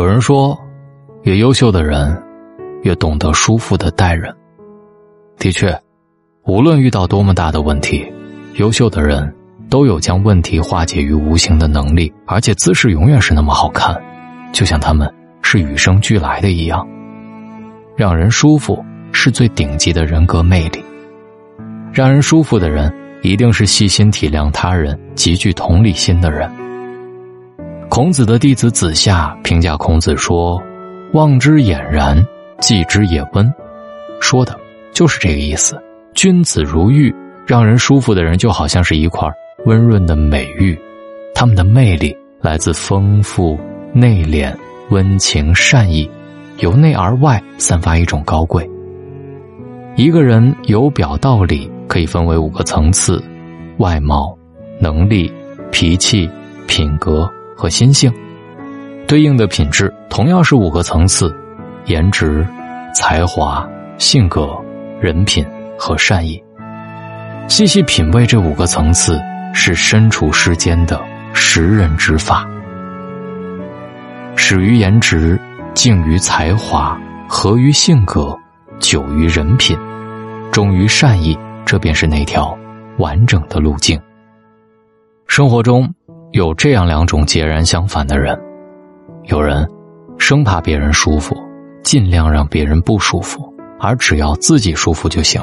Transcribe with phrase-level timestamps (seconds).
[0.00, 0.58] 有人说，
[1.24, 2.18] 越优秀的人，
[2.84, 4.34] 越懂得舒服的待人。
[5.36, 5.78] 的确，
[6.46, 8.10] 无论遇到多么大的问题，
[8.54, 9.30] 优秀的人
[9.68, 13.94] 都有将问题化解于无形的能力，而且姿势永远是那么好看，
[14.52, 15.06] 就像他们
[15.42, 16.88] 是与生俱来的一样。
[17.94, 18.82] 让人舒服
[19.12, 20.82] 是最顶级的人格魅力。
[21.92, 22.90] 让人舒服的人，
[23.20, 26.50] 一定是细心体谅他人、极具同理心的人。
[27.90, 30.62] 孔子的弟子子夏评价孔子说
[31.12, 32.24] ：“望之俨然，
[32.60, 33.52] 祭之也温。”
[34.22, 34.56] 说的
[34.92, 35.76] 就是这个意思。
[36.14, 37.12] 君子如玉，
[37.48, 39.28] 让人舒服的人就好像是一块
[39.66, 40.78] 温润的美玉，
[41.34, 43.58] 他们的魅力来自丰富、
[43.92, 44.54] 内敛、
[44.90, 46.08] 温情、善意，
[46.58, 48.70] 由内而外散发一种高贵。
[49.96, 53.20] 一个人由表到里可以分为五个层次：
[53.78, 54.38] 外貌、
[54.78, 55.30] 能力、
[55.72, 56.30] 脾气、
[56.68, 57.28] 品格。
[57.60, 58.10] 和心性，
[59.06, 61.30] 对应的品质同样是五个层次：
[61.84, 62.46] 颜值、
[62.94, 64.48] 才华、性格、
[64.98, 65.44] 人品
[65.78, 66.42] 和善意。
[67.48, 69.20] 细细品味这五个层次，
[69.52, 70.98] 是身处世间的
[71.34, 72.48] 识人之法。
[74.36, 75.38] 始于颜值，
[75.74, 78.34] 敬于才华，合于性格，
[78.78, 79.78] 久于人品，
[80.50, 82.56] 忠于善意，这便是那条
[82.96, 84.00] 完整的路径。
[85.26, 85.92] 生活中。
[86.32, 88.38] 有这样两种截然相反的人：
[89.24, 89.68] 有人
[90.16, 91.36] 生怕别人舒服，
[91.82, 95.42] 尽量让别人不舒服，而只要自己舒服就行；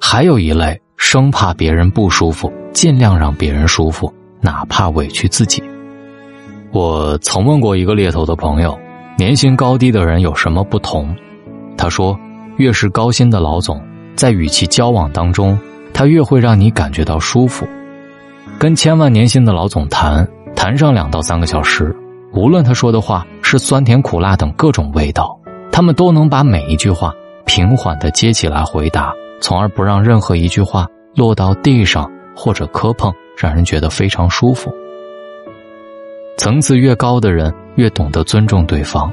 [0.00, 5.62] 还有一类生怕别人不舒服，尽量让别人舒服，哪怕委屈自己。
[6.72, 8.78] 我曾问过一个猎头的朋友，
[9.18, 11.14] 年薪高低的人有什么不同？
[11.76, 12.18] 他说，
[12.56, 13.78] 越是高薪的老总，
[14.16, 15.58] 在与其交往当中，
[15.92, 17.68] 他越会让你感觉到舒服。
[18.58, 21.94] 跟千万年薪的老总谈谈上两到三个小时，
[22.32, 25.38] 无论他说的话是酸甜苦辣等各种味道，
[25.70, 27.12] 他们都能把每一句话
[27.46, 34.72] 平缓的接起来回答，从而不让任何一句话落到地上或者磕碰，让人觉得非常舒服。
[36.36, 39.08] 层次越高的人越懂得尊重对方，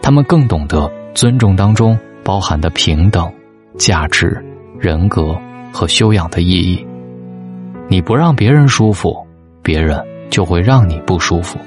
[0.00, 3.28] 他们更懂得尊重当中包含的平等、
[3.76, 4.40] 价值、
[4.78, 5.36] 人格
[5.72, 6.86] 和修养的意义。
[7.88, 9.16] 你不让别人舒服，
[9.62, 11.58] 别人就会让你不舒服。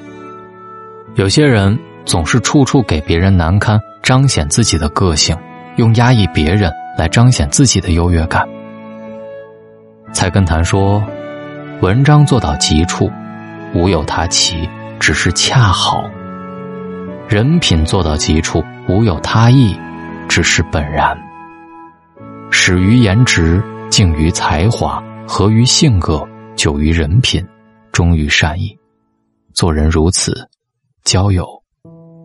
[1.15, 5.35] 有些人总是处处给别人难堪，彰显自己的个性，
[5.77, 8.47] 用压抑别人来彰显自己的优越感。
[10.11, 11.01] 菜根谭说
[11.81, 13.09] ：“文章做到极处，
[13.73, 14.67] 无有他奇，
[14.99, 16.03] 只是恰好；
[17.29, 19.73] 人品做到极处，无有他意，
[20.27, 21.17] 只是本然。
[22.51, 27.45] 始于颜值，敬于才华。”合于性格，久于人品，
[27.91, 28.75] 忠于善意。
[29.53, 30.35] 做人如此，
[31.03, 31.47] 交友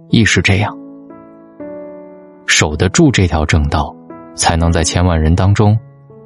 [0.09, 0.75] 亦是这样。
[2.47, 3.95] 守得住这条正道，
[4.35, 5.79] 才能在千万人当中，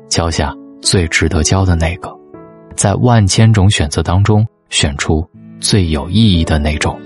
[0.08, 2.16] 交下最值得交的那个，
[2.76, 5.28] 在万千种选择当中选出
[5.58, 6.96] 最有意义的那种。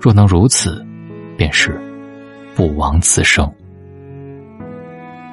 [0.00, 0.82] 若能如此，
[1.36, 1.78] 便是
[2.54, 3.52] 不枉此生。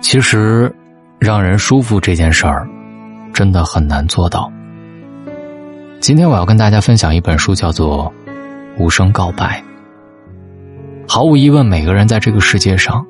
[0.01, 0.69] 其实，
[1.19, 2.67] 让人舒服这件事儿。
[3.33, 4.51] 真的很难做到。
[5.99, 8.11] 今天我要跟大家分享一本书，叫做
[8.83, 9.61] 《无声告白》。
[11.07, 13.05] 毫无疑问，每个人在这个世界上，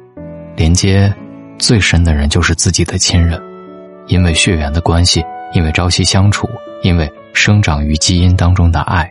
[0.55, 1.13] 连接
[1.57, 3.41] 最深的人就是自己的亲人，
[4.07, 5.23] 因为血缘的关系，
[5.53, 6.49] 因为朝夕相处，
[6.83, 9.09] 因为生长于基因当中的爱。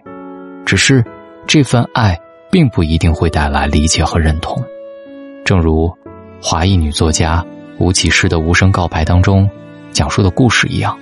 [0.67, 1.05] 只是
[1.47, 2.19] 这份爱
[2.51, 4.63] 并不一定会带来理解和认同。
[5.45, 5.91] 正如
[6.43, 7.45] 华裔女作家
[7.79, 9.49] 吴启诗的《无声告白》当中。
[9.93, 10.97] 讲述的故事一样，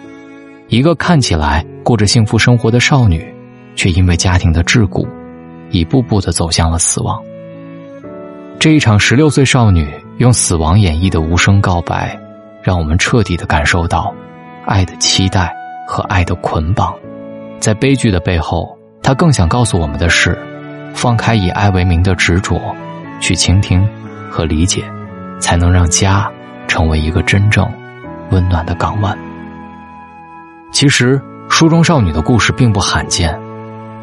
[0.69, 3.27] 一个看起来过着幸福生活的少女，
[3.75, 5.07] 却因为家庭的桎梏，
[5.71, 7.21] 一步步的走向了死亡。
[8.59, 9.89] 这一场十六岁少女
[10.19, 12.19] 用死亡演绎的无声告白，
[12.63, 14.13] 让我们彻底的感受到
[14.67, 15.55] 爱的期待
[15.87, 16.93] 和爱的捆绑。
[17.61, 20.37] 在悲剧的背后，她更想告诉我们的是：
[20.93, 22.61] 放开以爱为名的执着，
[23.21, 23.87] 去倾听
[24.31, 24.85] 和理解，
[25.39, 26.29] 才能让家
[26.67, 27.69] 成为一个真正。
[28.31, 29.17] 温暖的港湾。
[30.73, 33.39] 其实，书中少女的故事并不罕见，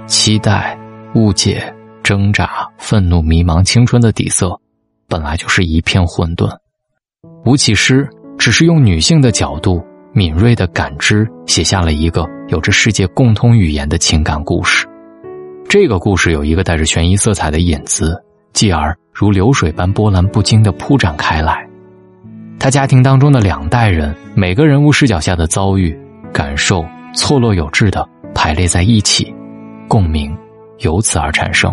[0.07, 0.77] 期待、
[1.13, 1.73] 误解、
[2.03, 4.59] 挣扎、愤怒、迷茫，青春的底色
[5.07, 6.49] 本来就是一片混沌。
[7.45, 14.87] 吴启诗只是用女性的角度、敏锐的感知，写下了一个有着世界共通语言的情感故事。
[15.69, 18.21] 这个故事有一个带着悬疑色彩的引子，
[18.53, 21.64] 继而如流水般波澜不惊的铺展开来。
[22.65, 25.95] 他家庭当中的两代人，每个人物视角下的遭遇、
[26.33, 26.83] 感受
[27.13, 29.31] 错落有致的排列在一起，
[29.87, 30.35] 共鸣
[30.79, 31.71] 由此而产生。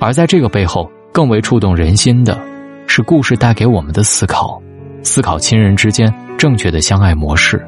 [0.00, 2.36] 而在这个背后，更为触动人心的，
[2.88, 4.60] 是故事带给我们的思考：
[5.04, 7.64] 思考亲人之间正确的相爱模式，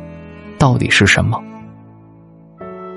[0.59, 1.41] 到底是什么？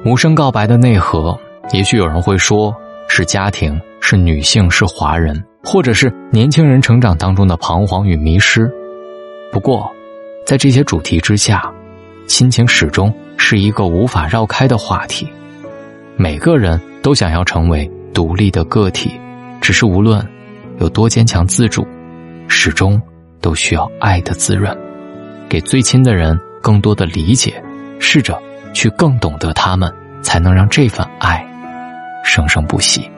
[0.04, 1.40] 无声告白的内核，
[1.74, 2.76] 也许有人会说
[3.08, 8.68] 是家庭，是女性，是华人，或者是年轻人成长当中的彷徨与迷失。
[9.56, 9.90] 不过，
[10.46, 11.72] 在这些主题之下，
[12.28, 15.26] 亲情始终是一个无法绕开的话题。
[16.18, 19.18] 每个人都想要成为独立的个体，
[19.62, 20.28] 只是无论
[20.80, 21.88] 有多坚强自主，
[22.50, 23.02] 始终
[23.40, 24.78] 都需要爱的滋润，
[25.48, 27.64] 给最亲的人更多的理解，
[27.98, 28.38] 试着
[28.74, 29.90] 去更懂得他们，
[30.22, 31.42] 才能让这份爱
[32.26, 33.10] 生生不息。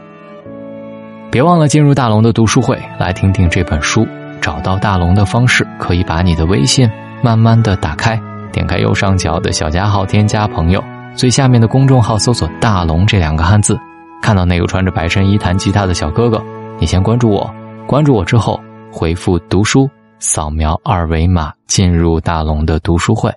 [1.32, 4.08] 别忘了进入大龙的读书会，来听听这本书。
[4.48, 6.90] 找到大龙的方式，可以把你的微信
[7.22, 8.18] 慢慢的打开，
[8.50, 10.82] 点开右上角的小加号，添加朋友。
[11.18, 13.78] 最下面的公众号搜索“大龙”这两个汉字，
[14.22, 16.42] 看到那个穿着白衬衣弹吉他的小哥哥，
[16.80, 17.54] 你先关注我，
[17.86, 18.58] 关注我之后
[18.90, 23.30] 回复“读书”，扫描二维码进入大龙的读书会。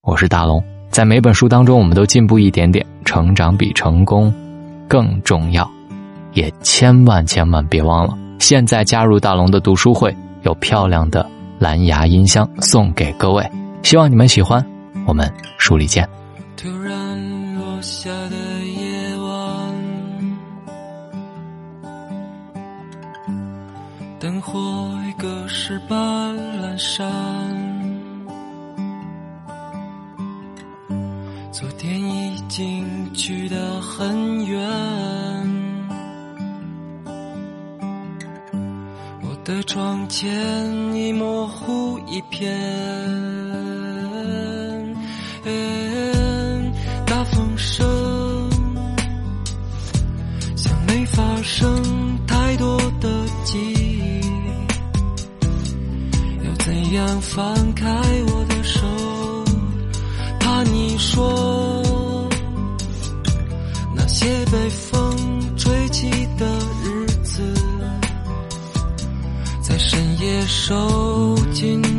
[0.00, 4.32] 我是大龙，在每本书当中，我们都进步一点点，成长比成功
[4.88, 5.70] 更重要，
[6.32, 13.50] 也千万千万别忘了，现在加入大龙的读书会，有漂亮的蓝牙音箱送给各位，
[13.82, 14.64] 希望你们喜欢，
[15.06, 16.08] 我们书里见。
[16.56, 17.64] 突然落。
[17.82, 19.74] 下的夜晚，
[24.18, 24.58] 灯火
[25.06, 27.04] 已隔世般阑珊。
[31.52, 34.66] 昨天已经去得很远，
[39.44, 40.26] 的窗前
[40.94, 42.50] 已模糊一片，
[47.04, 47.86] 大风声
[50.56, 53.10] 像没发生太多的
[53.44, 54.22] 记忆。
[56.42, 57.86] 要怎样放开
[58.28, 58.80] 我的手？
[60.40, 62.26] 怕你说
[63.94, 65.13] 那些被风。
[70.24, 71.93] 也受尽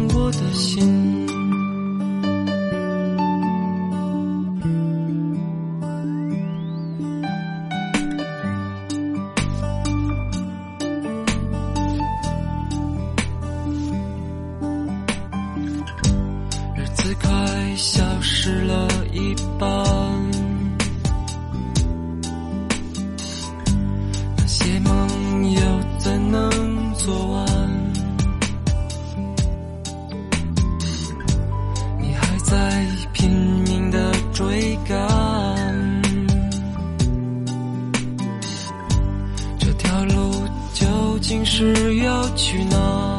[41.43, 43.17] 是要去哪儿？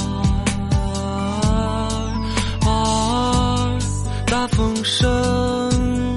[4.27, 6.17] 大风声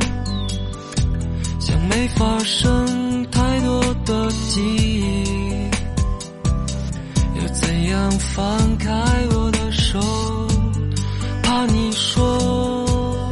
[1.60, 5.24] 像没发生太多的记忆，
[7.40, 8.92] 要怎样放开
[9.31, 10.00] 我的手？
[11.44, 13.31] 怕你说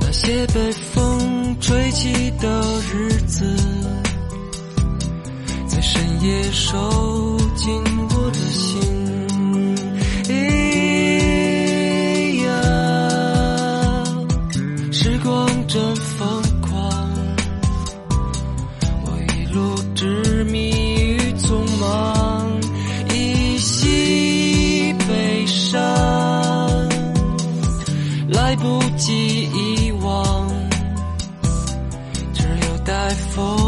[0.00, 2.62] 那些被风吹起的
[2.92, 3.97] 日子。
[5.90, 6.76] 深夜收
[7.56, 8.78] 紧我的心。
[12.44, 12.46] 呀，
[14.92, 16.78] 时光真疯狂，
[19.06, 22.60] 我一路执迷于匆忙，
[23.14, 25.80] 依稀悲伤，
[28.28, 30.46] 来不及遗忘，
[32.34, 33.67] 只有待风。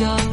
[0.00, 0.29] 叫。